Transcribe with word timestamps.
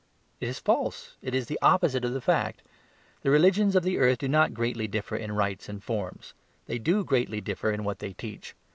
It 0.39 0.47
is 0.47 0.57
false; 0.57 1.15
it 1.21 1.35
is 1.35 1.45
the 1.45 1.59
opposite 1.61 2.03
of 2.03 2.11
the 2.11 2.21
fact. 2.21 2.63
The 3.21 3.29
religions 3.29 3.75
of 3.75 3.83
the 3.83 3.99
earth 3.99 4.17
do 4.17 4.27
not 4.27 4.55
greatly 4.55 4.87
differ 4.87 5.15
in 5.15 5.33
rites 5.33 5.69
and 5.69 5.83
forms; 5.83 6.33
they 6.65 6.79
do 6.79 7.03
greatly 7.03 7.39
differ 7.39 7.69
in 7.71 7.83
what 7.83 7.99
they 7.99 8.13
teach. 8.13 8.55